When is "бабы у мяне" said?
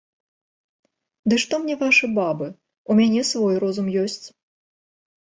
2.19-3.21